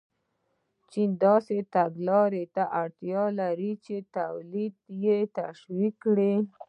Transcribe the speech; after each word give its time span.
چین 0.91 1.09
داسې 1.25 1.57
تګلارو 1.75 2.43
ته 2.55 2.63
اړتیا 2.81 3.23
لرله 3.39 3.71
چې 3.85 3.95
تولید 4.17 4.75
یې 5.03 5.17
تشویق 5.39 5.93
کړي. 6.03 6.33